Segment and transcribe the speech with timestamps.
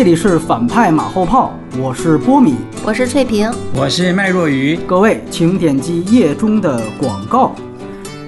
[0.00, 4.74] 这里是反派马后炮，我是波米，我是翠萍，我是麦若愚。
[4.86, 7.54] 各位，请点击页中的广告。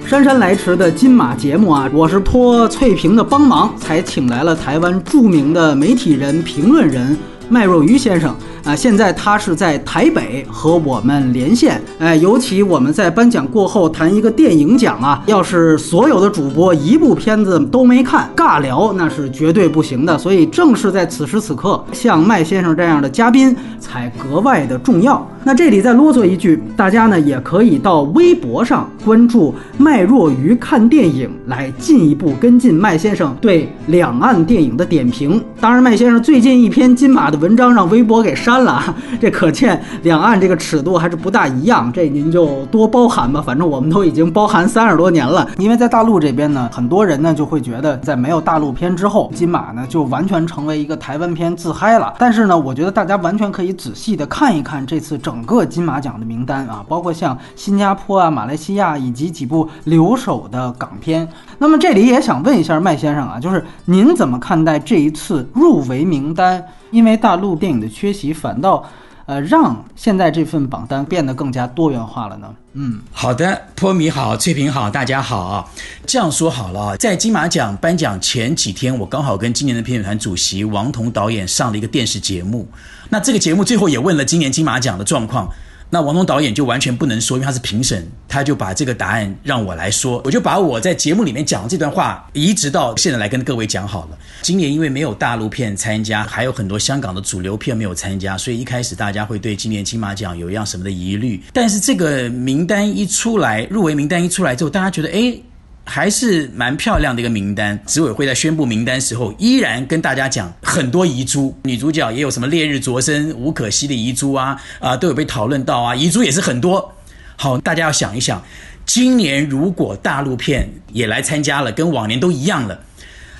[0.07, 7.17] 姗姗来迟的金马节目啊，我是托翠萍的帮忙，才请来了台湾著名的媒体人、评论人
[7.49, 8.35] 麦若愚先生。
[8.65, 11.83] 啊，现在他是在台北和我们连线。
[11.99, 20.17] 哎，尤其我们在颁奖过后谈一个电影奖啊，要是所有的主播一部片子都没看，尬聊那是绝对不行的。
[20.17, 25.27] 所以正是在此时此刻，像麦先生这样的嘉宾才格外的重要。
[25.43, 35.43] 那这里再啰嗦一句，大家呢也可以到微博上关注麦若愚看电影，来进一步跟进麦先生对两岸电影的点评。
[35.61, 38.53] 当然，麦先生最近一篇金马的文章让微博给删。
[38.63, 43.43] 了， 这可见两岸这个尺度还是不大一样，这您就多包涵吧。
[43.45, 45.49] 反正我们都已经包含三十多年了。
[45.57, 52.15] 因为在大陆这边呢，很多人呢就会觉得，在没有大陆片之后，金马呢就完全成为一个台湾片自嗨了。
[52.19, 61.27] 但是呢，我觉得大家完全可以仔细的看一看这次整个金马奖的名单啊，包括像新加坡啊、马来西亚以及几部留守的港片。
[61.59, 66.63] 那么这里也想问一下麦先生啊，就是您怎么看待这一次入围名单？
[66.93, 68.89] 因为大陆电影的缺席，反倒，
[69.27, 72.55] 呃，让现在这份榜单变得更加多元化了呢。
[72.75, 75.65] 嗯，好的，波米好，翠萍好，大家好啊。
[76.07, 82.69] 这样说好了啊，在金马奖颁奖前几天，我刚好跟今年的评审团主席王彤导演上了一个电视节目。
[83.09, 85.49] 那这个节目最后也问了今年金马奖的状况。
[85.95, 94.17] 那王东导演就完全不能说，因为他是评审，他就把这个答案让我来说，我就把我在节目里面讲的这段话移植到现在来跟各位讲好了。
[94.41, 101.39] 今年因为没有大陆片参加，还有很多香港的主流片没有参加，所以一开始大家会对今年金马奖有一样什么的疑虑。
[101.53, 105.39] 但是这个名单一出来，入围名单一出来之后，大家觉得，哎。
[105.85, 107.79] 还是蛮漂亮的一个名单。
[107.87, 116.95] 执委会在宣布名单时候，依然跟大家讲很多遗珠，女主角也有什么烈日灼身、吴可惜的遗珠啊，啊都有被讨论到啊，遗珠也是很多。
[117.37, 118.43] 好，大家要想一想，
[118.87, 122.79] 今年如果大陆片也来参加了，跟往年都一样了，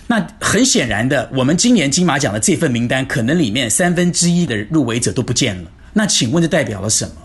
[0.09, 5.71] 那很显然的，我们今年金马奖的这份名单，可能里面三分之一的入围者都不见了。
[5.93, 7.22] 那请问这代表了什么？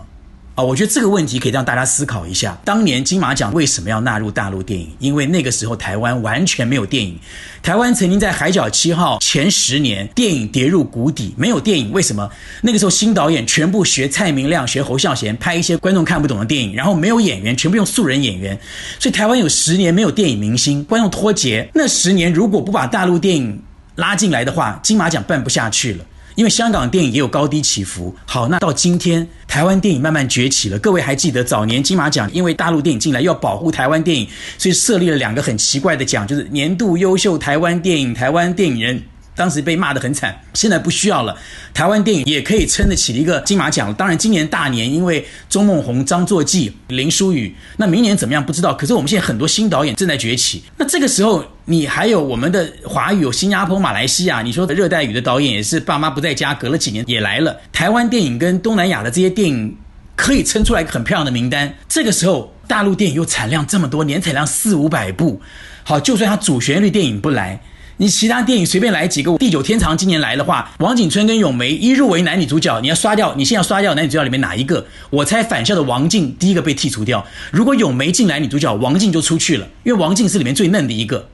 [0.58, 2.58] 啊，我觉得这个问题可以让大家思考一下。
[2.64, 4.90] 当年金马奖为什么要纳入大陆电影？
[4.98, 7.16] 因为那个时候台湾完全没有电影。
[7.62, 11.92] 台湾曾经在《海角七号》前十年，电影跌入谷底，没有电影。
[11.92, 12.28] 为什么？
[12.60, 18.58] 那个时候新导演全部学蔡明亮、学侯孝贤，拍一些观众看不懂的电影，然后没有演员，全部用素人演员。
[18.98, 21.70] 所以台湾有十年没有电影明星，观众脱节。
[21.72, 23.62] 那十年如果不把大陆电影
[23.94, 26.04] 拉进来的话，金马奖办不下去了。
[26.38, 28.14] 因为香港电影也有高低起伏。
[28.24, 30.78] 好，那到今天台湾电影慢慢崛起了。
[30.78, 34.24] 各位还记得早年金马奖因为大陆电影进来要保护台湾电影，
[34.56, 39.02] 所以设立了两个很奇怪的奖，就是年度优秀台湾电影、台湾电影人。
[39.38, 41.36] 当时被骂得很惨，现在不需要了。
[41.72, 43.94] 台湾电影也可以撑得起一个金马奖。
[43.94, 48.74] 当然，今年大年因为钟孟宏、张作骥、林书宇，那明年怎么样不知道。
[48.74, 50.64] 可是我们现在很多新导演正在崛起。
[50.76, 57.56] 那这个时候，你还有我们的华语有新加坡、马来西亚，你说的热带雨的导演也是爸妈不在家，隔了几年也来了。
[57.72, 59.76] 台湾电影跟东南亚的这些电影
[60.16, 61.72] 可以撑出来一个很漂亮的名单。
[61.88, 65.40] 这个时候，大陆电影又产量这么多，年产量四五百部，
[65.84, 67.60] 好，就算它主旋律电影不来。
[68.00, 74.86] 你其他电影随便来几个，《地久天长》今年来的话，王景春跟咏梅一入围男女主角，你要刷掉，你现在要刷掉男女主角里面哪一个？
[75.10, 77.26] 我猜返校的王静第一个被剔除掉。
[77.50, 81.28] 如果咏梅进来女主角，王静就出去了，因为王静是里面最嫩的一个。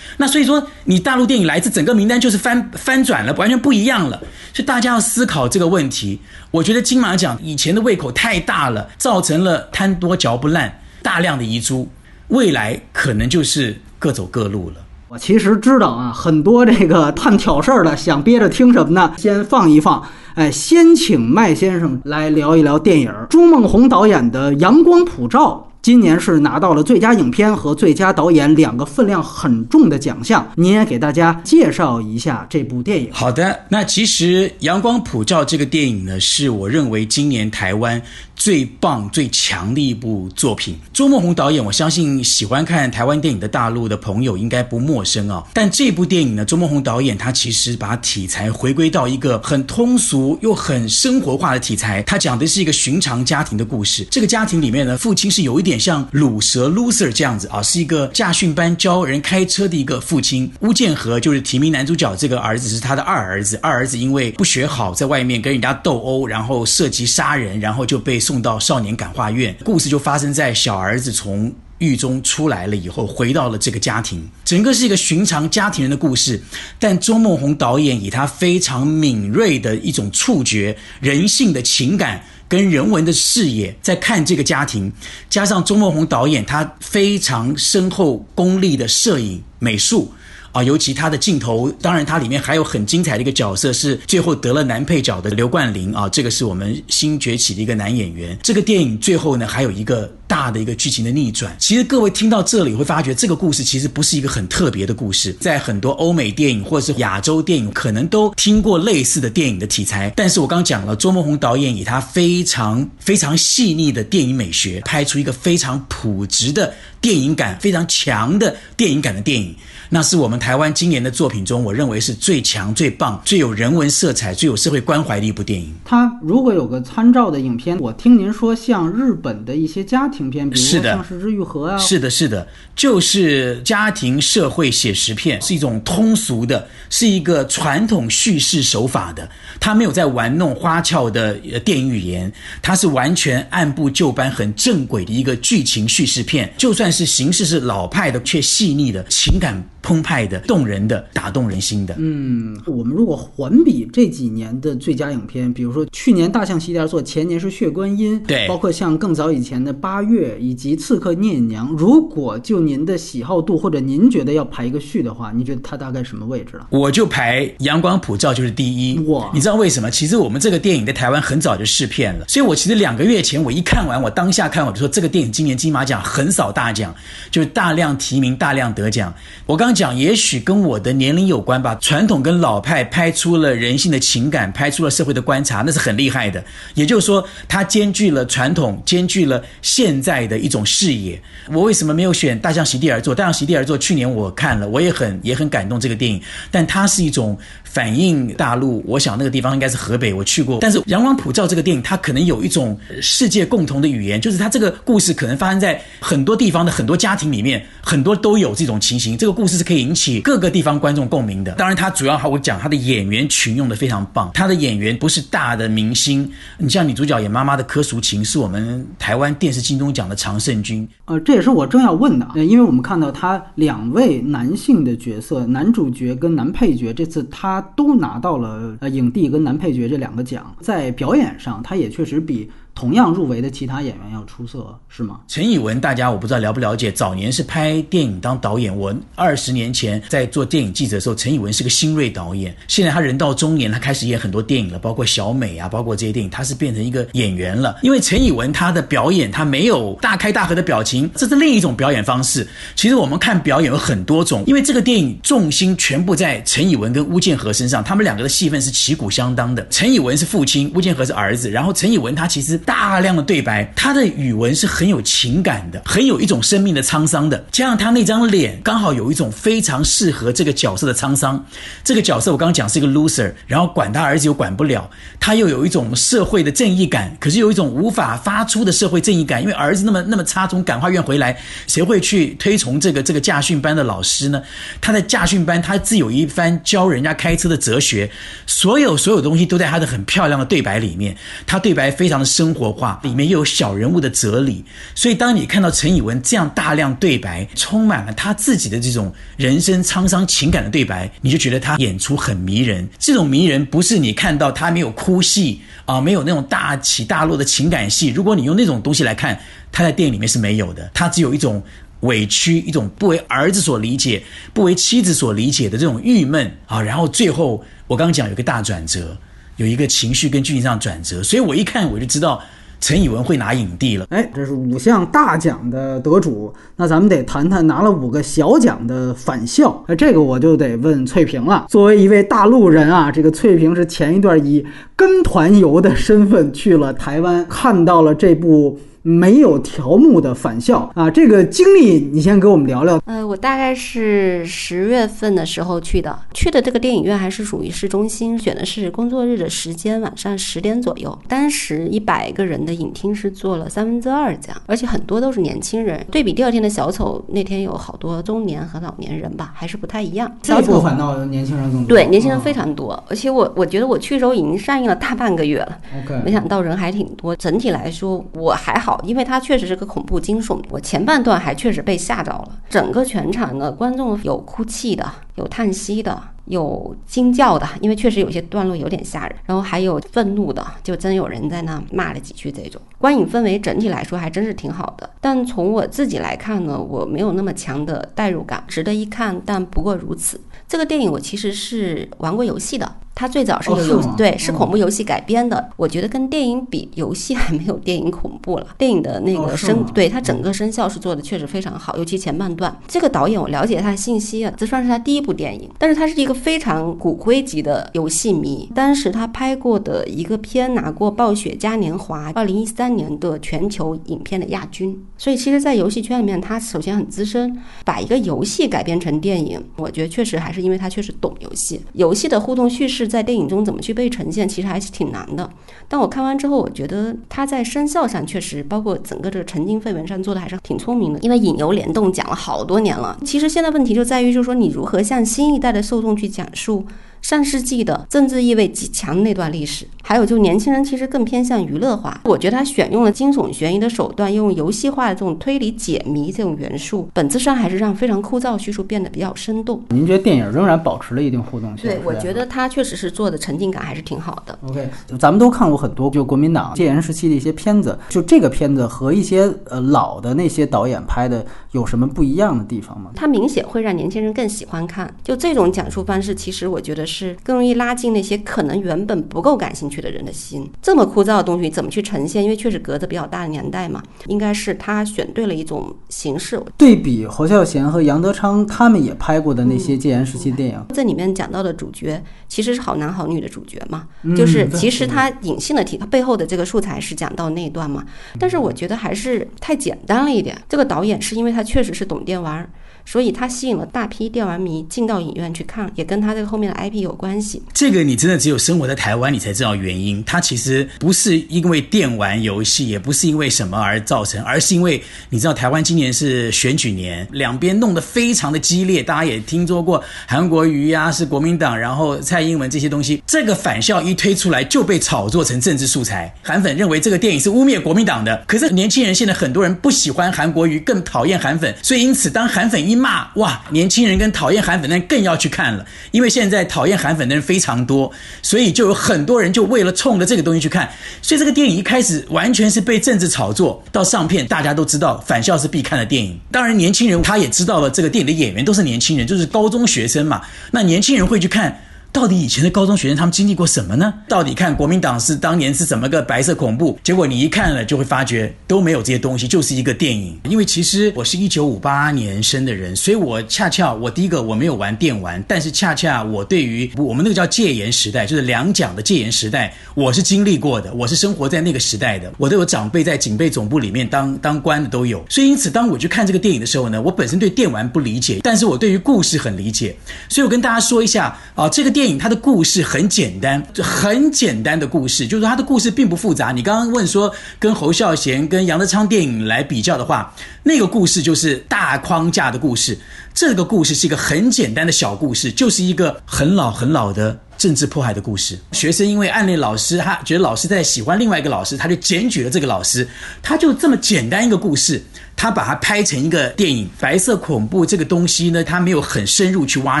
[0.16, 4.18] 那所以说，你大陆电影来自整个名单就是翻翻转了，完全不一样了。
[4.52, 6.20] 所以大家要思考这个问题。
[6.50, 11.88] 我觉得金马奖以前的胃口太大了，造成了贪多嚼不烂，大量的遗珠，
[12.28, 14.85] 未来可能就是各走各路了。
[15.08, 19.12] 我其实知道啊，很多这个探挑事儿的想憋着听什么呢？
[19.16, 20.02] 先放一放，
[20.34, 23.12] 哎，先请麦先生来聊一聊电影。
[23.30, 25.62] 朱梦红导演的《阳光普照》。
[25.82, 33.08] 今年是拿到了最佳影片和最佳导演两个分量很重的奖项，您也给大家介绍一下这部电影。
[33.12, 38.02] 好的，那其实《阳光普照》这个电影呢，是我认为今年台湾
[38.36, 40.78] 最棒、最强的一部作品。
[40.92, 45.42] 周梦红导演，我相信喜欢看台湾电影的大陆的朋友应该不陌生啊。
[45.54, 54.06] 但这部电影呢，周梦红导演他其实把题材回归到一个很通俗又很生活化的题材，他讲的是一个寻常家庭的故事。
[54.10, 55.80] 这个家庭里面呢，父亲是有一点。
[55.86, 60.50] 像鲁蛇 loser 这样子啊，是一个驾训班教人开车的一个父亲。
[60.60, 69.56] 邬建和就是提名男主角这个儿子是他的二儿子，二儿子因为不学好，在外面跟人家斗殴，然后涉及杀人，然后就被送到少年感化院。
[69.64, 76.42] 故事就发生在小儿子从狱中出来了以后，回到了这个家庭，整个是一个寻常家庭人的故事。
[76.80, 84.92] 但周梦红导演以他非常敏锐的一种触觉、人性的情感跟人文的视野，在看这个家庭，
[85.30, 90.12] 加上周梦红导演他非常深厚功力的摄影美术。
[90.56, 98.38] 啊，尤其他的镜头，当然它里面还有很精彩的一个角色，是最后得了男配角的刘冠霖啊，这个是我们新崛起的一个男演员。
[98.42, 101.54] 这个电影最后呢，还有一个大的一个剧情的逆转。
[101.58, 110.10] 其实各位听到这里会发觉，这个故事其实不是一个很特别的故事，在很多欧美电影或者是亚洲电影，可能都听过类似的电影的题材。
[110.16, 119.54] 但是我刚刚讲了，周梦红导演以他非常非常细腻的电影美学，拍出一个非常朴质的电影感，非常强的电影感的电影。
[119.88, 125.74] 那是我们台湾今年的作品中，我认为是最强、最棒、最有人文色彩、最有社会关怀的一部电影。
[125.84, 139.28] 它如果有个参照的影片，我听您说像日本的一些家庭片，比如说像《是之愈合》啊，是的，是的，就是家庭社会写实片，是一种通俗的，是一个传统叙事手法的，
[139.60, 146.52] 它没有在玩弄花俏的电影语言，它是完全按部就班、很正轨的一个剧情叙事片。
[146.58, 149.62] 就算是形式是老派的，却细腻的情感。
[149.86, 151.94] 澎湃的、动人的、打动人心的。
[151.96, 161.70] 嗯，我们如果环比这几年的最佳影片，比如说去年《大象席地而坐》，前年是《血观音》，对，包括像更早以前的《八月》以及《刺客聂隐娘》。
[161.76, 166.66] 如果就您的喜好度，或者您觉得要排一个序的话，你觉得它大概什么位置了？
[166.70, 168.98] 我就排《阳光普照》就是第一。
[169.06, 169.88] 哇，你知道为什么？
[169.88, 176.92] 其实我们这个电影在台湾很早就试片了，所以我其实两个月前我一看完，我当下看我就说这个电影今年金马奖横扫大奖，
[177.30, 179.14] 就是大量提名、大量得奖。
[179.46, 179.75] 我刚。
[179.76, 181.76] 讲也许跟我的年龄有关吧。
[181.80, 186.42] 传统跟老派拍出了人性的情感，拍出了社会的观察，那是很厉害的。
[186.74, 191.20] 也就是说，它兼具了传统，兼具了现在的一种视野。
[191.52, 193.14] 我为什么没有选《大象席地而坐》？
[193.18, 196.20] 《大象席地而坐》去年我看了，我也很也很感动这个电影，
[196.50, 197.38] 但它是一种。
[197.62, 200.60] 反映大陆，我想那个地方应该是河北，我去过。
[200.62, 209.14] 但是《阳光普照》这个电影，它可能有一种世界共同的语言，就是它这个故事可能发生在很多地方的很多家庭里面，很多都有这种情形。
[209.18, 211.52] 这个故事是可以引起各个地方观众共鸣的。
[211.56, 216.26] 当然，它主要还我讲它的演员群用的非常棒，它的演员不是大的明星。
[216.56, 220.88] 你像女主角演妈妈的柯淑琴，是我们台湾电视金钟奖的常胜军。
[221.04, 227.62] 呃，这也是我正要问的，因为我们看到他两位男性的角色，男主角跟男配角，这次他。
[227.74, 232.48] 都拿到了呃影帝跟男配角这两个奖，在表演上，他也确实比。
[232.76, 235.20] 同样入围的其他演员要出色是吗？
[235.26, 236.92] 陈以文，大家我不知道了不了解。
[236.92, 242.54] 早年是拍电影当导演，我二十年前在做电影记者的时候，陈以文是个新锐导演。
[242.68, 247.78] 现在他人到中年，他开始演很多电影了，包括小美啊，包括这些电影，他是变成一个演员了。
[247.80, 252.46] 因为陈以文他的表演，他没有大开大合的表情，这是另一种表演方式。
[252.74, 259.66] 其实我们看表演有很多种，因为这个电影重心全部在陈以文跟邬建和身上，他们两个的戏份是旗鼓相当的。
[259.70, 261.50] 陈以文是父亲，邬建和是儿子。
[261.50, 262.60] 然后陈以文他其实。
[262.66, 267.42] 大量的对白，他的语文是很有情感的，很有一种生命的沧桑的。
[267.52, 271.42] 加上他那张脸，刚好有一种非常适合这个角色的沧桑。
[271.84, 274.90] 这个角色我刚刚讲是一个 loser，然后管他儿子又管不了，
[275.20, 284.42] 他又有一种社会的正义感，可是有一种无法发出的社会正义感，因为儿子那么那么差，从感化院回来，谁会去推崇这个这个驾训班的老师呢？
[284.80, 288.10] 他在驾训班，他自有一番教人家开车的哲学，
[288.44, 292.55] 所有所有东西都在他的很漂亮的对白里面，他对白非常的生。
[292.56, 302.88] 活化里面又有小人物的哲理，所以当你看到陈以文这样大量对白，充满了他自己的这种人生沧桑情感的对白，你就觉得他演出很迷人。
[302.98, 308.08] 这种迷人不是你看到他没有哭戏啊，没有那种大起大落的情感戏。
[308.08, 309.38] 如果你用那种东西来看，
[309.70, 311.62] 他在电影里面是没有的，他只有一种
[312.00, 314.22] 委屈，一种不为儿子所理解、
[314.54, 316.80] 不为妻子所理解的这种郁闷啊。
[316.80, 319.16] 然后最后我刚刚讲有个大转折。
[319.56, 322.40] 有一个情绪跟剧情上转折，所以我一看我就知道
[322.80, 324.06] 陈以文会拿影帝了。
[324.10, 329.82] 哎，这是五项大奖的得主，那咱们得谈谈拿了五个小奖的返校。
[329.86, 331.66] 哎，这个我就得问翠萍了。
[331.68, 338.78] 作为一位大陆人啊，这个翠萍是前一段以跟团游的身份去了台湾，看到了这部。
[339.06, 343.00] 没有条目的返校啊，这个经历你先给我们聊聊。
[343.04, 351.16] 呃，我大概是十月份的时候去的，去的这个电影院还是属于市中心，选的是工作日的时间，晚上十点左右。
[351.28, 356.04] 当时一百个人的影厅是做了三分之二这样，而且很多都是年轻人。
[356.10, 360.28] 对比第二天的小丑，那天有好多中年和老年人吧，还是不太一样。
[360.42, 361.86] 小丑反倒年轻人更多。
[361.86, 365.78] 对，年轻人非常多，而且我我觉得我去的时候已经上映了大半个月了。
[366.02, 367.36] OK，没想到人还挺多。
[367.36, 368.95] 整体来说我还好。
[369.04, 370.62] 因为它确实是个恐怖惊悚。
[370.70, 375.04] 我前半段还确实被吓着了，整个全场的观众有哭泣的，
[375.36, 376.22] 有叹息的。
[376.46, 382.80] 有惊叫的，因为确实有些段落有点吓人，然后还有愤怒的，就真有人在那骂了几句这种。
[382.98, 390.40] 观影氛围整体来说还真是挺好的，但从我自己来看呢，我没有那么强的代入感，值得一看，但不过如此。
[390.68, 395.70] 这个电影我其实是玩过游戏的，它最早是有游对是恐怖游戏改编的。
[395.76, 398.66] 我觉得跟电影比，游戏还没有电影恐怖了。
[398.76, 402.76] 电影的那个声，对它整个声效是做的确实非常好，尤其前半段。
[402.88, 408.70] 这个导演我了解他的信息啊，这算是他第一部电影，但是他是一个非常骨灰级的游戏迷。
[408.74, 417.58] 当时他拍过的一个片拿过暴雪嘉年华二零一三年的全球影片的亚军，所以其实，在游戏圈里面，他首先很资深。
[417.84, 420.62] 把一个游戏改编成电影，我觉得确实还是。
[420.66, 425.48] 因为他确实懂游戏，游戏的互动叙事在电影中怎么去被呈现，其实还是挺难的。
[425.88, 431.20] 但我看完之后，我觉得他在声效上确实，包括整个这个沉浸氛围上做的还是挺聪明的。
[431.20, 436.86] 因为引游联动讲了好多年了，其实现在问题就在于，就是说你如何向新一代的受众去讲述。
[437.26, 442.20] 上世纪的政治意味极强那段历史，还有就年轻人其实更偏向娱乐化。
[442.22, 449.82] 我觉得他选用了惊悚悬疑的手段，用游戏化的这种推理解谜这种元素，本质上还是让非常枯燥叙述变得比较生动。
[449.88, 451.90] 您觉得电影仍然保持了一定互动性？
[451.90, 454.56] 对，我觉得他确实是做的沉浸感还是挺好的。
[454.68, 463.10] OK，咱们都看过很多就国民党戒严时期的一些片子，就这个片子和一些呃老的那些导演拍的有什么不一样的地方吗？
[463.16, 465.12] 它明显会让年轻人更喜欢看。
[465.24, 467.15] 就这种讲述方式，其实我觉得是。
[467.16, 470.68] 是更容易拉近那些可能原本不够感兴趣的人的心。
[470.82, 472.44] 这么枯燥的东西怎么去呈现？
[472.44, 476.60] 因为确实隔着比较大的年代嘛，应该是他选对了一种形式。
[476.76, 484.06] 对比侯孝贤和杨德昌他们也拍过的那些戒严时期电影，这里面讲到的主角其实是好男好女的主角嘛，
[484.36, 488.04] 就是其实他隐性的提他背后的这个素材是讲到那一段嘛。
[488.38, 490.56] 但是我觉得还是太简单了一点。
[490.68, 492.68] 这个导演是因为他确实是懂电玩。
[493.06, 497.62] 所以它吸引了大批电玩迷进到影院去看，也跟它这个后面的 IP 有关系。
[497.72, 500.22] 这个你真的只有生活在台湾，你才知道原因。
[500.24, 509.02] 它其实不是因为电玩游戏，也不是因为什么而造成，而是因为你知道台湾今年是选举年，两边弄得非常的激烈。
[509.02, 516.34] 大家也听说过韩国瑜呀是国民党，然后蔡英文这些东西，这个反校一推出来就被炒作成政治素材。
[516.42, 528.10] 韩粉认为这个电影是污蔑国民党的，可是年轻人现在很多人不喜欢韩国瑜，更讨厌韩粉，所以因此当韩粉一骂哇，年轻人跟讨厌韩粉的人更要去看了，因为现在讨厌韩粉的人非常多，
[528.42, 530.90] 所以就有很多人就为了冲着这个东西去看。
[531.20, 536.38] 所以这个电影一开始完全是被政治炒作，到上片大家都知道返校是必看的电影。
[536.50, 541.82] 当然，年轻人他也知道了这个电影的演员都是年轻人，就是高中学生嘛，那年轻人会去看。
[542.16, 544.10] 到底以前的高中学生他们经历过什么呢？
[544.26, 546.98] 到底看国民党是当年是怎么个白色恐怖？
[547.02, 550.40] 结果你一看了就会发觉都没有这些东西，就是一个电影。
[550.48, 562.32] 因为其实我是一九五八年生的人，所以我恰恰我第一个我没有玩电玩，但是恰恰我对于我们那个叫戒严时代，就是两蒋的戒严时代，我是经历过的，我是生活在那个时代的。
[562.38, 569.94] 我都有长辈在警备总部里面当当官的都有，所以因此当我去看这个电影的时候呢，我本身对电玩不理解，但是我对于故事很理解，
[570.30, 572.18] 所以我跟大家说一下啊，这个电影。
[572.18, 576.52] 它的故事很简单，就很简单的故事，就是它的故事并不复杂。
[576.52, 582.98] 你刚刚问说跟侯孝贤、跟杨德昌电影来比较的话，那个故事就是大框架的故事。
[583.34, 588.58] 这个故事是一个很简单的小故事，就是一个很老很老的政治迫害的故事。
[588.72, 593.06] 学生因为暗恋老师，他觉得老师在喜欢另外一个老师，他就检举了这个老师。
[593.42, 595.02] 他就这么简单一个故事。
[595.36, 600.00] 他把它拍成一个电影，白色恐怖这个东西呢，他没有很深入去挖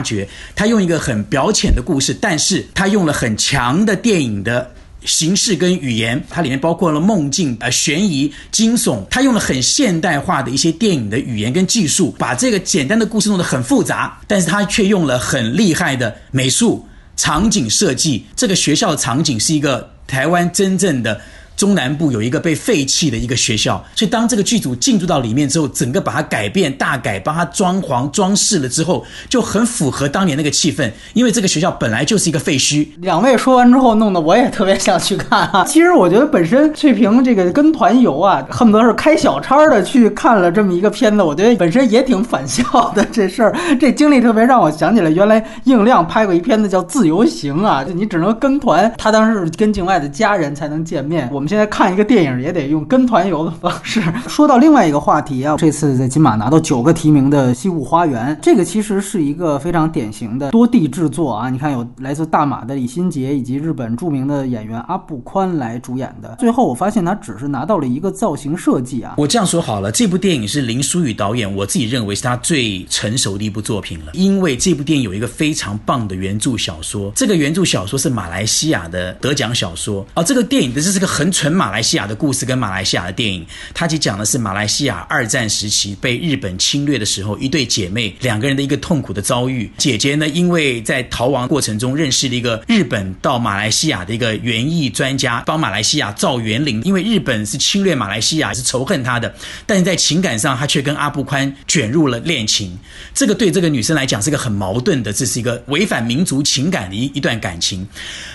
[0.00, 4.72] 掘，他用一个很表浅的故事，但是他用了很强的电影的
[5.04, 21.20] 形式跟语言，它里面包括了梦境、呃悬疑、惊悚，他用了很现代化的一些电影的语言跟技术，把这个简单的故事弄得很复杂，但是他却用了很厉害的美术、场景设计，这个学校的场景是一个台湾真正的。
[21.56, 30.92] 中南部有一个被废弃的一个学校，所以当这个剧组进驻到里面之后，整个把它改变、大改，帮它装潢、装饰了之后，就很符合当年那个气氛。
[31.14, 32.86] 因为这个学校本来就是一个废墟。
[32.98, 35.64] 两位说完之后，弄得我也特别想去看啊。
[35.64, 43.56] 其实我觉得本身翠萍这个跟团游啊，恨不得是开小差的去看了这么一个片子，我觉得本身也挺返校的这事儿。
[43.80, 51.45] 这经历特别让我想起来，原来应亮拍过一片子叫《自由行》啊，就你只能跟团，他当时是跟境外的家人才能见面，我们。
[51.46, 54.02] 们现在看一个电影也得用跟团游的方式。
[54.26, 61.48] 说到另外一个话题啊，这次在金马拿到九个提名的《西部花园》，这个其实是一个非常典型的多地制作啊。
[61.48, 66.34] 你看，有来自大马的李心洁以及日本著名的演员阿部宽来主演的。
[66.40, 69.14] 最后我发现他只是拿到了一个造型设计啊。
[69.16, 80.22] 我这样说好了，这部电影是林书宇导演，我自己认为是他最成熟的一部作品了，因为这部电影有一个非常棒的原著小说，这个原著小说是马来西亚的得奖小说啊。
[80.22, 89.70] 这个电影的这是个很纯马来西亚的故事，跟马来西亚的电影，它其实讲的是马来西亚二战时期被日本侵略的时候，一对姐妹两个人的一个痛苦的遭遇。
[89.76, 96.82] 姐姐呢，因为在逃亡过程中认识了一个日本到马来西亚的一个园艺专家，帮马来西亚造园林。
[96.86, 99.34] 因为日本是侵略马来西亚，是仇恨他的，
[99.66, 102.78] 但是在情感上，他却跟阿布宽卷入了恋情。
[103.12, 107.86] 这个对这个女生来讲是个很矛盾的，这是一个违反民族情感的一一段感情。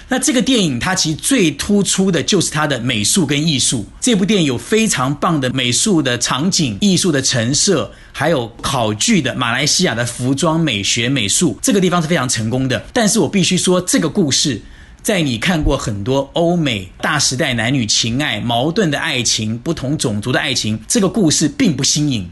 [0.07, 3.85] 那这个电影它其实最突出的就是它的美术跟艺术。
[4.01, 12.83] 这部电影有非常棒的美术的场景、艺术的陈设，还有考据的马来西亚的服装美学美术，这个地方是非常成功的。
[12.91, 14.61] 但是我必须说，这个故事
[15.01, 22.29] 在你看过很多欧美大时代男女情爱、矛盾的爱情、不同种族的爱情，这个故事并不新颖。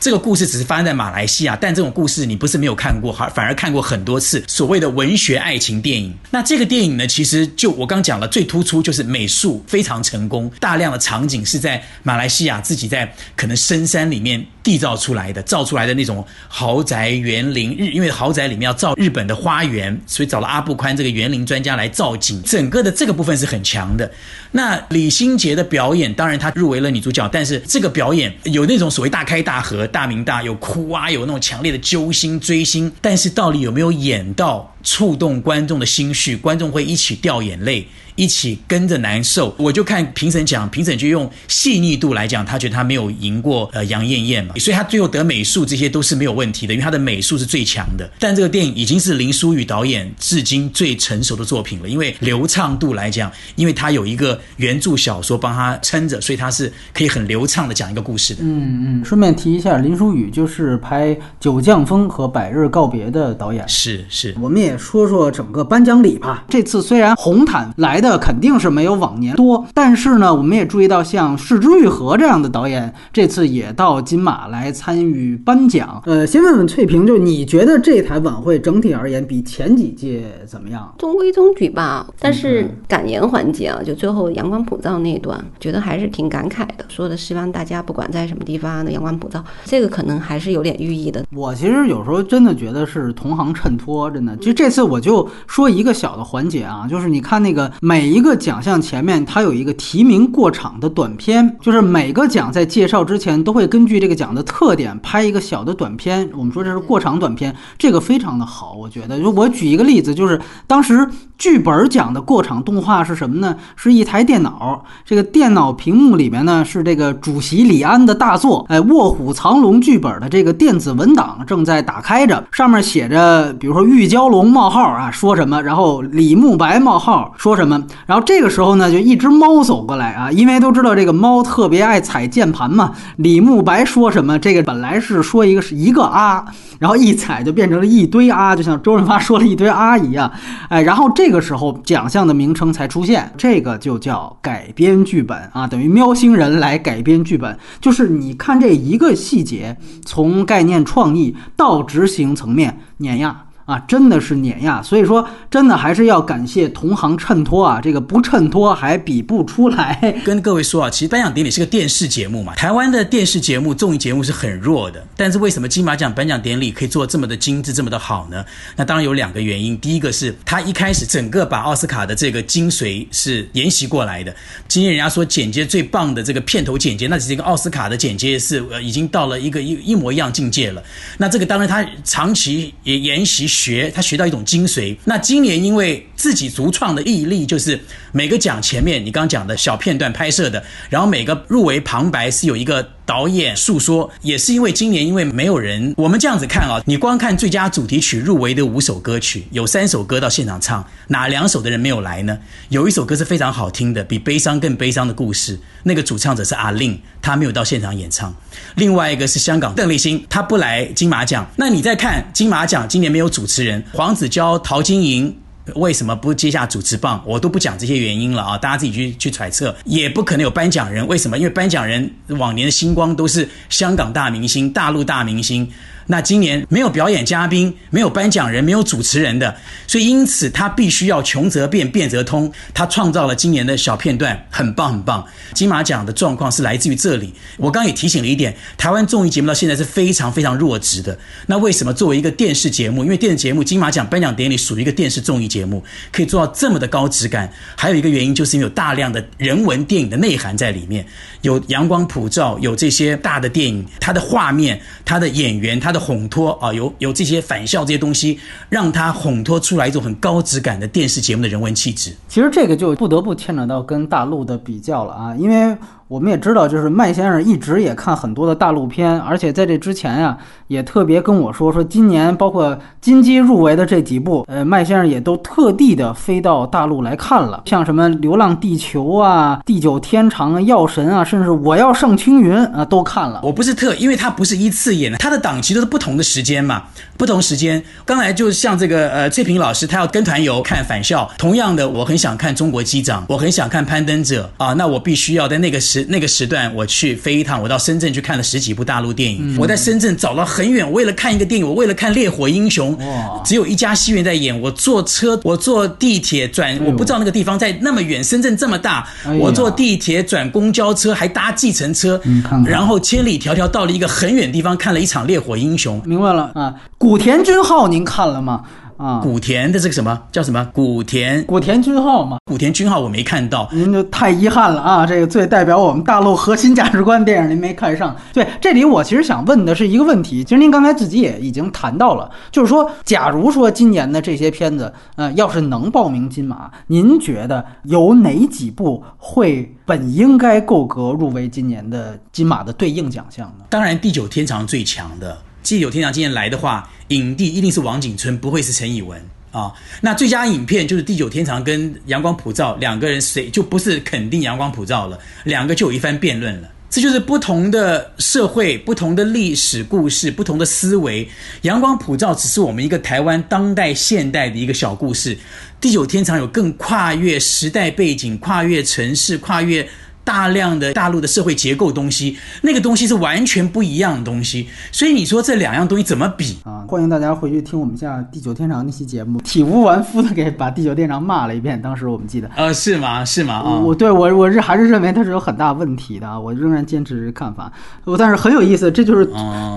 [0.00, 4.42] 这个故事只是发生在马来西亚，但这种故事你不是没有看过，反反而看过很多次。
[4.46, 17.74] 所谓的文学爱情电影，那这个电影呢，其实就我刚讲了，最突出就是美术非常成功，大量的场景是在马来西亚自己在可能深山里面缔造出来的，造出来的那种豪宅园林。
[17.78, 24.10] 日因为豪宅里面要造日本的花园，所以找了阿布宽这个园林专家来造景，整个的这个部分是很强的。
[24.52, 29.86] 那李心洁的表演，当然她入围了女主角，但是这个表演有那种所谓大开大合。
[29.86, 36.36] 大明大有哭啊，有那种强烈的揪心追星，但是到底有没有演到触动观众的心绪？
[36.36, 37.88] 观众会一起掉眼泪。
[38.18, 48.10] 一起跟着难受，我就看评审讲，评审就用细腻度来讲，他觉得他没有赢过呃杨艳艳嘛，所以他最后得美术这些都是没有问题的，因为他的美术是最强的。
[48.18, 58.40] 但这个电影已经是林书宇导演至今最成熟的作品了，因为流畅度来讲，因为他有一个原著小说帮他撑着，所以他是可以很流畅的讲一个故事的。
[58.42, 63.64] 嗯嗯，顺便提一下，林书宇就是拍《九降风》和《百日告别》的导演。
[63.68, 66.44] 是是，我们也说说整个颁奖礼吧。
[66.48, 68.07] 这次虽然红毯来的。
[68.08, 76.02] 这肯定是没有往年多，但是呢，我们也注意到像市之愈合这样的导演，这次也到金马来参与颁奖。
[76.06, 80.90] 呃，先问问翠萍，就你觉得这台晚会整体而言比前几届怎么样？
[80.96, 82.06] 中规中矩吧。
[82.18, 91.22] 但是感言环节啊，就最后阳光普照那一段，觉得还是挺感慨的，说的希望大家不管在什么地方的阳光普照，这个可能还是有点寓意的。
[91.36, 94.34] 我其实有时候真的觉得是同行衬托，真的。
[94.38, 97.97] 其实这次我就说一个小的环节啊，就是你看那个每。
[97.98, 106.30] 每一个奖项前面，它有一个提名过场的短片，就是每个奖在介绍之前都会根据这个奖的特点拍一个小的短片。
[106.32, 109.18] 我们说这是过场短片，这个非常的好，我觉得。
[109.20, 113.56] 就我举一个例子，就是当时剧本奖的过场动画是什么呢？
[113.74, 127.84] 是一台电脑，这个电脑屏幕里面呢是这个主席李安的大作，哎，《卧虎藏龙》剧本的这个电子文档正在打开着，上面写着，比如说玉娇龙冒号啊说什么，然后李慕白冒号说什么。
[128.06, 132.92] 然后这个时候呢，就一只猫走过来啊，因为都知道这个猫特别爱踩键盘嘛。
[133.16, 134.38] 李慕白说什么？
[134.38, 136.44] 这个本来是说一个是一个啊，
[136.78, 140.30] 然后一踩就变成了一堆啊，就像周润发说了一堆啊一样。
[140.68, 147.58] 哎，然后这个时候奖项的名称才出现，这个就叫改编剧本啊，等于喵星人来改编剧本。
[147.80, 153.44] 就是你看这一个细节，从概念创意到执行层面碾压。
[153.68, 159.94] 啊，真的是碾压，所以说真的还是要感谢同行衬托啊，这个不衬托还比不出来。
[160.24, 168.42] 跟各位说啊，其实颁奖典礼是个电视节目嘛，台湾的电视节目、综艺节目是很弱的，但是为什么金马奖颁奖典礼可以做这么的精致、这么的好呢？
[168.74, 174.34] 那当然有两个原因，第一个是他一开始整个把奥斯卡的这个精髓是沿袭过来的，
[174.66, 180.82] 今天人家说剪接最棒的这个片头剪接，那只是一个奥斯卡的剪接是呃已经到了一个一一模一样境界了。
[181.18, 183.46] 那这个当然他长期也沿袭。
[183.58, 184.96] 学他学到一种精髓。
[185.04, 187.80] 那今年因为自己独创的毅力，就是
[188.12, 192.88] 每个奖前面你刚刚讲的小片段拍摄的，然后每个入围旁白是有一个。
[193.08, 202.38] 导演诉说，也是因为今年因为没有人，我们这样子看啊，你光看最佳主题曲入围的五首歌曲，有三首歌到现场唱，哪两首的人没有来呢？
[202.68, 208.34] 有一首歌是非常好听的，比悲伤更悲伤的故事，那个主唱者是阿令，他没有到现场演唱。
[208.74, 211.50] 另外一个是香港邓丽欣，她不来金马奖。
[211.56, 215.34] 那你再看金马奖，今年没有主持人，黄子佼、陶晶莹。
[215.74, 217.22] 为什么不接下主持棒？
[217.26, 219.74] 我都不讲这些原因了啊，大家自己去去揣测。
[219.84, 221.38] 也不可能有颁奖人，为什么？
[221.38, 225.70] 因为颁奖人往年的星光都是香港大明星、大陆大明星。
[226.10, 229.54] 那今年没有表演嘉宾，没有颁奖人，没有主持人的，
[229.86, 232.50] 所以因此他必须要穷则变，变则通。
[232.72, 235.22] 他创造了今年的小片段，很棒很棒。
[235.52, 237.30] 金马奖的状况是来自于这里。
[237.58, 241.18] 我刚也提醒了一点，台湾综艺节目到现在是非常非常弱质的。
[241.46, 247.52] 那为什么作为一个电视节目，因为电视节目金马奖颁奖典礼属于一个电视综艺节目，可以做到这么的高质感？
[247.76, 251.04] 还有一个原因就是因为有大量的人文电影的内涵在里面，
[251.42, 255.97] 有阳光普照，有这些大的电影，它的画面、它的演员、它的。
[255.98, 262.14] 烘托啊，有有这些返校这些东西，让他烘托出来一种很高质感的电视节目的人文气质。
[262.28, 265.76] 其实这个就不得不牵扯到跟大陆的比较了啊，因为。
[266.08, 283.40] 我们也知道，就是麦先生一直也看很多的大陆片，而且在这之前呀，也特别跟我说说，今年包括金鸡入围的这几部，呃，麦先生也都特地的飞到大陆来看了，像什么《流浪地球》啊、《地久天长》啊、《药神》啊，甚至《我要上青云》啊，都看了。
[283.44, 286.84] 我不是特，因为他不是一次演的，他的档期都是不同的时间嘛，
[287.18, 287.82] 不同时间。
[288.06, 295.97] 刚才就像这个呃，翠萍老师，他要跟团游看《返校》，同样的，我很想看《中国机长》，我很想看《攀登者》啊，那我必须要在那个时。
[296.08, 299.56] 那个时段我去飞一趟，我到深圳去看了十几部大陆电影。
[299.58, 302.96] 我在深圳找了很远，为了看一个电影，我为了看《烈火英雄》，
[303.44, 304.58] 只有一家戏院在演。
[304.60, 308.22] 我坐车，我坐地铁转，我不知道那个地方在那么远。
[308.22, 309.08] 深圳这么大，
[309.38, 312.20] 我坐地铁转公交车，还搭计程车，
[312.66, 316.00] 然后千里迢迢到了一个很远地方，看了一场《烈火英雄》。
[316.04, 318.64] 明白了啊，古田军浩您看了吗？
[318.98, 320.68] 啊，古田的这个什么叫什么？
[320.74, 322.38] 古田古田君号嘛？
[322.44, 325.06] 古田君号我没看到，您就太遗憾了啊！
[325.06, 328.14] 这个最代表我们大陆核心价值观电影您没看上。
[328.32, 343.64] 对，这里我其实想问的是一个问题，其实您刚才自己也已经谈到了，就是说，假如说今年的这些片子，呃，要是能报名金马，您觉得有哪几部会本应该够格入围今年的金马的对应奖项呢？
[343.70, 345.38] 当然，《地久天长》最强的。
[345.62, 349.20] 地久天长今年来的话，影帝一定是王景春，不会是陈以文
[349.52, 349.72] 啊。
[350.00, 356.68] 那最佳影片就是《地久天长》跟《阳光普照》两个人，谁就不是肯定《阳光普照》了，两个就有一番辩论了。
[356.88, 361.26] 这就是不同的社会、不同的历史故事、不同的思维。
[361.62, 365.36] 《阳光普照》只是我们一个台湾当代现代的一个小故事，
[365.78, 369.86] 《地久天长》有更跨越时代背景、跨越城市、跨越。
[370.28, 376.84] 大量的大陆的社会结构东西，那个东西是完全不一样的东西，所以你说这两样东西怎么比啊？
[376.86, 381.80] 欢迎大家回去听我们下《地久天长》那期节目，体无完肤的给把《地久天长》骂了一遍。
[381.80, 383.24] 当时我们记得，呃，是吗？
[383.24, 383.54] 是吗？
[383.54, 387.72] 啊，我对我我是还是认为它是有很大问题的，我仍然坚持看法。
[388.04, 389.26] 我但是很有意思，这就是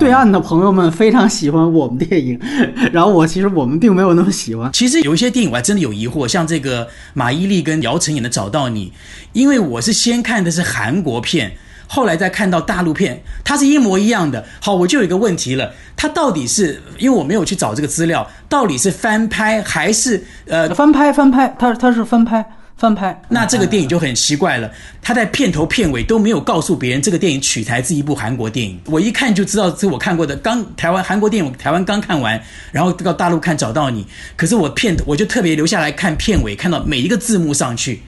[0.02, 2.38] 对岸的朋友们非常喜欢我们电影，
[2.92, 4.70] 然后我其实我们并没有那么喜欢。
[4.74, 8.88] 其实有一些电影我还真的有疑惑，像这个马伊琍跟姚晨演的《找到你》，
[9.32, 10.41] 因为我是先看。
[10.44, 11.52] 的是韩国片，
[11.88, 14.46] 后来再看到大陆片，它是一模一样的。
[14.60, 21.12] 好，我就有一个问题了，它到底是因为我没有去找这个资料，到底是翻拍还是呃翻拍？
[21.12, 22.46] 翻拍，它它是翻拍，
[22.78, 23.22] 翻拍。
[23.28, 30.36] 那这个电影就很奇怪了，他在片头片尾都没有告诉别人这个电影取材自一部韩国电影，我一看就知道是我看过的。
[30.38, 38.02] 刚台湾韩国电影，台湾刚看完，然后到大陆看找到你，可是我片头我就特别留下来看片尾，看到每一个字幕上去。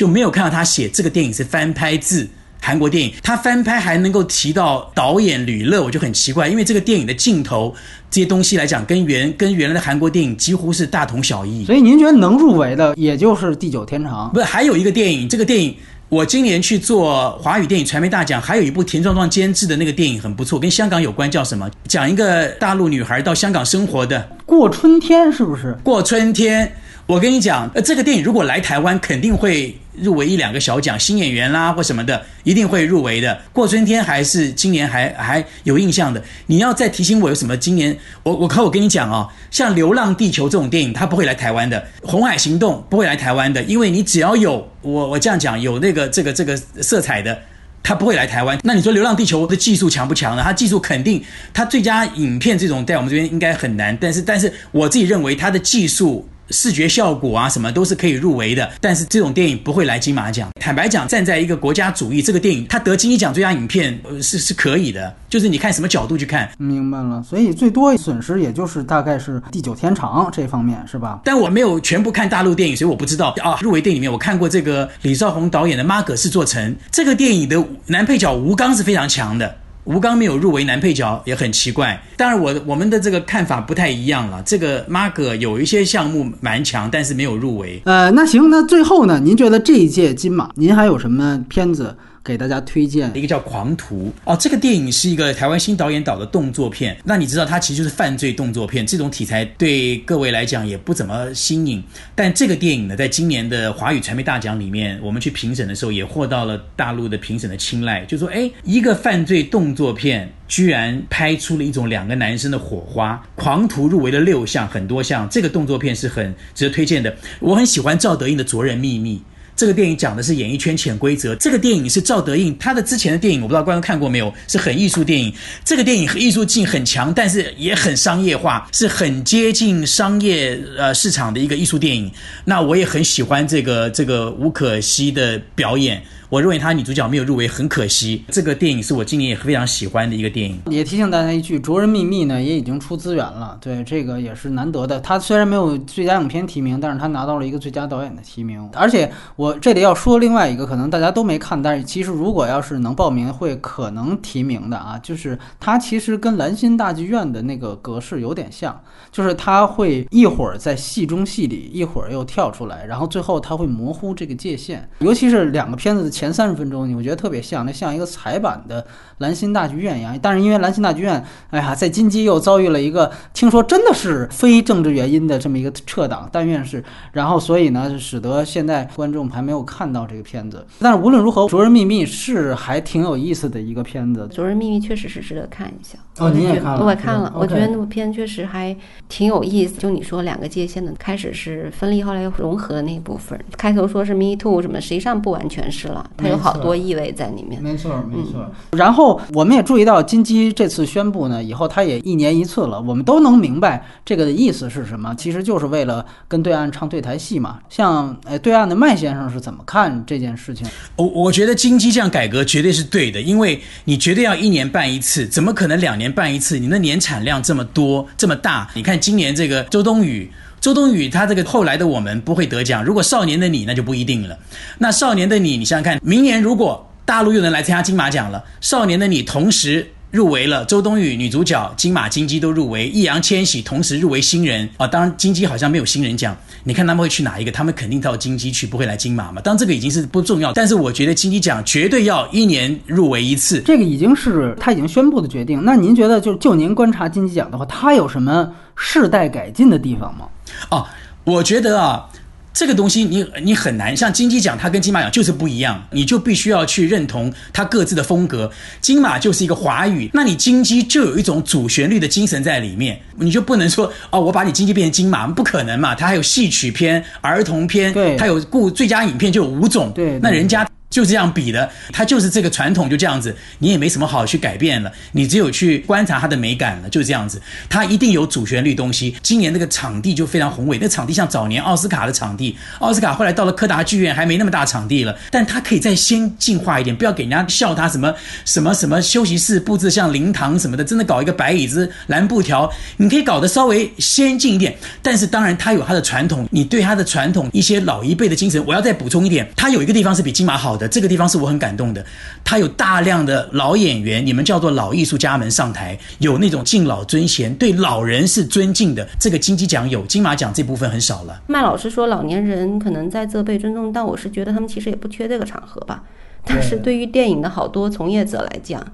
[0.00, 2.26] 就没有看到他写这个电影是翻拍自
[2.58, 7.74] 韩国电影，他翻拍还能够提到导演吕乐，我就很奇怪，因为这个电影的镜头
[8.10, 11.66] 这些东西来讲，跟原跟原来的韩国电影几乎是大同小异。
[11.66, 14.30] 所以您觉得能入围的也就是《地久天长》？
[14.32, 15.76] 不是，还有一个电影，这个电影
[16.08, 21.70] 我今年去做华语电影传媒大奖，还有一部田壮壮监制的那个电影很不错，跟香港有关，叫什么？
[21.86, 24.26] 讲一个大陆女孩到香港生活的。
[24.46, 25.76] 过春天是不是？
[25.84, 26.72] 过春天。
[27.06, 33.40] 我跟你讲，呃，这个电影如果来台湾，肯定会入围一两个小奖，新演员啦或什么的，一定会入围的。
[33.52, 36.22] 过春天还是今年还还有印象的。
[36.46, 47.38] 你要再提醒我有什么今年，我我可我跟你讲哦，像《流浪地球》这种电影，它不会来台湾的，《红海行动》不会来台湾的，因为你只要有我我这样讲有那个这个这个色彩的，
[47.82, 48.58] 它不会来台湾。
[48.62, 50.42] 那你说《流浪地球》的技术强不强呢？
[50.42, 56.28] 它技术肯定，它最佳影片这种在我们这边应该很难，但是但是我自己认为它的技术。
[56.50, 60.48] 视觉效果啊，什么都是可以入围的，但是这种电影不会来金马奖。
[60.60, 65.14] 坦白讲，站在一个国家主义，这个电影它得金鸡奖最佳影片，呃，是是可以的。
[65.28, 67.22] 就是你看什么角度去看，明白了。
[67.22, 71.20] 所以最多损失也就是大概是地久天长这方面，是吧？
[71.24, 73.58] 但我没有全部看大陆电影，所以我不知道啊。
[73.60, 79.56] 入围电影里面，我看过这个李少红导演的《妈葛是座城》，这个电影的男配角吴刚是非常强的。
[79.84, 82.00] 吴刚没有入围男配角也很奇怪。
[82.16, 84.42] 当然我我们的这个看法不太一样了。
[84.44, 87.80] 这个马哥有一些项目蛮强，但是没有入围。
[87.84, 89.20] 呃，那行，那最后呢？
[89.22, 91.96] 您觉得这一届金马，您还有什么片子？
[92.22, 96.96] 给大家推荐一个叫《狂徒》哦，这个电影是一个台湾新导演导的动作片。
[97.02, 101.82] 那你知道它其实就是犯罪动作片，这种题材对各位来讲也不怎么新颖。
[102.14, 108.04] 但这个电影呢，在今年的华语传媒大奖里面，我们去评审的时候也获到了大陆的评审的青睐。
[108.04, 115.26] 就说，哎，一个犯罪动作片居然拍出了一种两个男生的火花，《狂徒》入围了六项，很多项。
[115.30, 117.16] 这个动作片是很值得推荐的。
[117.40, 119.16] 我很喜欢赵德胤的《卓人秘密》。
[119.60, 121.36] 这个电影讲的是演艺圈潜规则。
[121.36, 125.30] 这个电影是赵德胤他的之前的电影，我不知道观众看过没有，是很艺术电影。
[125.62, 132.10] 这个电影艺术性很强，但是也很商业化，是很接近商业呃市场的一个艺术电影。
[132.42, 136.02] 那我也很喜欢这个这个吴可希的表演。
[136.30, 138.24] 我认为她女主角没有入围，很可惜。
[138.28, 140.60] 这个电影是我今年也非常喜欢的一个电影。
[140.66, 145.00] 也提醒大家一句，《卓人秘密》呢也已经出资源了，对这个也是难得的。
[145.00, 148.70] 他虽然没有最佳影片提名，但是他拿到了一个最佳导演的提名。
[148.74, 166.19] 而且我这里要说另外一个，可能大家都没看，但是其实如果要是能报名，会可能提名的啊，就是它其实跟蓝心大剧院的那个格式有点像，就是他会一会儿在戏中戏里，一会儿又跳出来，然后最后他会模糊这个界限，尤其是两个片子的。
[166.20, 168.86] 前三十分钟，你会觉得特别像，那像一个彩版的
[169.18, 170.18] 蓝心大剧院一样。
[170.20, 180.66] 但是因为蓝心大剧院，哎呀，在金鸡又遭遇了一个听说真的是非政治原因的这么一个撤档，但愿是，然后所以呢，使得现在观众还没有看到这个片子。
[180.78, 185.98] 但是无论如何，《卓人秘密》是还挺有意思的一个片子，《卓人秘密》确实是值得看一下。
[186.18, 186.84] 哦，你也看了？
[186.84, 188.76] 我看了，我觉得那部片确实还
[189.08, 189.80] 挺有意思。
[189.80, 196.09] 就你说两个界限的，开始是分离，后来又融合的那一部分，开头说是 Me Too 什么，实际上不完全是了。
[196.16, 198.44] 它有好多意味在里面，没错没错。
[198.72, 202.80] 然后我们也注意到金鸡这次宣布呢，以后它也一年一次了。
[202.80, 207.58] 我们都能明白这个的意思是什么，其实就是为了跟对岸唱对台戏嘛。
[207.68, 210.66] 像哎，对岸的麦先生是怎么看这件事情？
[210.96, 216.58] 我我觉得金鸡这样改革绝对是对的，因为你绝对要一年办一次，怎么可能两年办一次？
[216.58, 220.30] 你的年产量这么多这么大，你看今年这个周冬雨。
[220.60, 224.38] 周冬雨她这个后来的我们不会得奖，如果少年的你那就不一定了。
[224.78, 234.86] 那少年的你，你想想看，明年如果大陆又能来参加金马奖了，少年的你同时入围了，周冬雨女主角、金马金鸡都入围，易烊千玺同时入围新人啊。
[234.86, 237.50] 当然金鸡好像没有新人奖，你看他们会去哪一个？
[237.50, 239.40] 他们肯定到金鸡去，不会来金马嘛。
[239.40, 245.64] 当这个已经是不重要，但是我觉得金鸡奖绝对要一年入围一次，这个已经是他已经宣布的决定。
[245.64, 250.26] 那您觉得就就您观察金鸡奖的话，它有什么世代改进的地方吗？
[250.70, 250.86] 哦，
[251.24, 252.08] 我觉得啊，
[252.52, 258.50] 这个东西你你很难像金鸡奖，它跟金马奖就是不一样，你就必须要去认同它各自的风格。
[258.80, 265.94] 金马就是一个华语，那你金鸡就有一种主旋律的精神在里面，你就不能说哦，我把你金鸡变成金马，不可能嘛。
[265.94, 270.69] 它还有戏曲片、儿童片，对，它有故最佳影片就有五种，对，那人家。
[270.90, 277.40] 就这样比的，它就是这个传统就这样子，你也没什么好去改变了，你只有去观察它的美感了，就这样子。
[277.68, 279.14] 它一定有主旋律东西。
[279.22, 288.12] 今年那个场地就非常宏伟，那场地像早年奥斯卡的场地，奥斯卡后来到了柯达剧院还没那么大场地了，但它可以再先进化一点，不要给人家笑它什么
[288.44, 294.76] 什么什么休息室布置像灵堂什么的，真的搞一个白椅子蓝布条，你可以搞得稍微先进一点。
[295.02, 300.79] 但是当然它有它的传统，你对它的传统一些老一辈的精神，我要再补充一点，它有一个地方是比金马好。
[300.80, 302.04] 的这个地方是我很感动的，
[302.42, 309.06] 他有大量的老演员，你们叫做老艺术家们上台，有那种敬老尊贤，对老人是尊敬的。
[309.20, 311.40] 这个金鸡奖有，金马奖这部分很少了。
[311.46, 316.02] 麦老师说老年人可能在这被尊重，但我是觉得他们其实也不缺这个场合吧。
[316.44, 318.84] 但是对于电影的好多从业者来讲，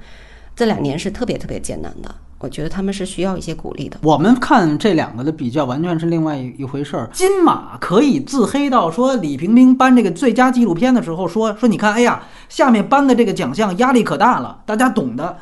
[0.56, 2.12] 这两年是特别特别艰难的。
[2.38, 3.98] 我觉得他们是需要一些鼓励的。
[4.02, 7.08] 我们看这两个的比较，完全是另外一回事儿。
[7.12, 15.36] 金马可以自黑到说李萍萍颁这个最佳纪录片的时候说说，你看，哎呀，下面颁的这个奖项压力可大了，大家懂的。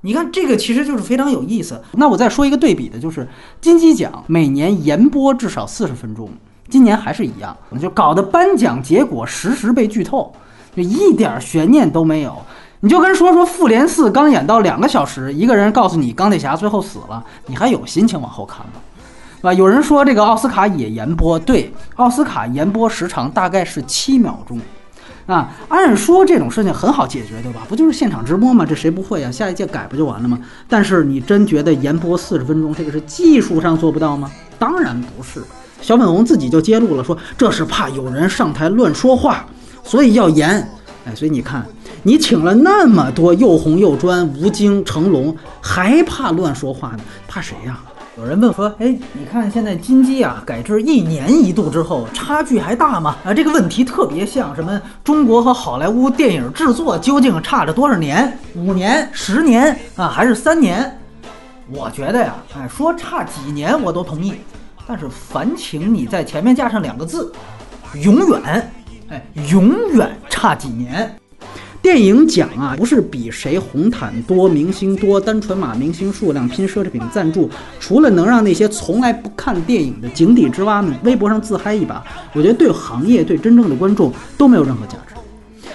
[0.00, 1.82] 你看这个其实就是非常有意思。
[1.92, 3.28] 那我再说一个对比的，就是
[3.60, 6.30] 金鸡奖每年延播至少四十分钟，
[6.68, 10.32] 今年还是一样，就搞得颁奖结果实时被剧透，
[10.74, 12.36] 就一点悬念都没有。
[12.80, 18.72] 你就跟说说《复联四》刚演到两个小时，一个人告诉你钢铁侠最后死了，你还有心情往后看吗？
[19.40, 19.54] 对吧？
[19.54, 24.60] 有人说这个奥斯卡也延播，对，奥斯卡延播时长大概是七秒钟。
[25.26, 27.62] 啊，按说这种事情很好解决，对吧？
[27.68, 28.64] 不就是现场直播吗？
[28.64, 29.30] 这谁不会呀？
[29.30, 30.38] 下一届改不就完了吗？
[30.68, 34.30] 但是你真觉得延播四十分钟，这个是技术上做不到吗？
[34.58, 35.42] 当然不是。
[35.80, 39.44] 小粉红自己就揭露了，说这是怕有人上台乱说话，
[39.82, 40.50] 所以要延。
[41.06, 41.66] 哎，所以你看。
[42.02, 47.00] 你请了那么多又红又专、吴京、成龙，还怕乱说话呢？
[47.26, 47.80] 怕谁呀？
[48.18, 54.80] 有人问说：“哎，你看现在金鸡啊改制一年一度之后，差距还大吗？”啊，这个问题特别像什么？
[55.04, 58.38] 中国和好莱坞电影制作究竟差着多少年？
[58.54, 60.98] 五年、十年啊，还是三年？
[61.68, 64.32] 我觉得呀，哎，说差几年我都同意，
[64.86, 67.30] 但是烦请你在前面加上两个字：
[68.02, 68.72] 永远。
[69.08, 71.14] 哎，永远差几年。
[71.86, 82.02] 电影奖啊，不是比谁红毯多、明星多、单纯码明星数量拼奢侈品赞助，除了能让那些从来不看电影的井底之蛙们微博上自嗨一把，
[82.34, 85.14] 我觉得对行业、对真正的观众都没有任何价值。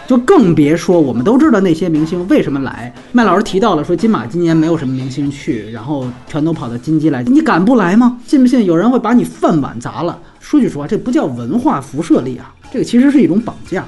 [0.05, 2.93] 就更别说我们都知道那些明星为什么来。
[3.13, 8.19] 麦老师提到了说金马今年没有什么明星去，然后全都跑到金鸡来，你敢不来吗？
[8.27, 10.19] 信不信有人会把你饭碗砸了？
[10.41, 13.85] 说句实话，这不叫文化辐射力啊，这个其实是一种绑架。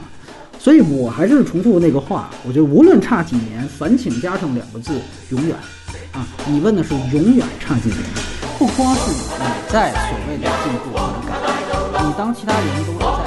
[0.63, 4.93] 所以我还是重复那个话，我觉得无论差几年，烦请加上两个字
[5.29, 5.57] “永远”。
[6.15, 7.99] 啊，你问的是永远差几年，
[8.57, 9.17] 不光是你
[9.67, 13.22] 在所谓的进步和改变，你当其他人都是在。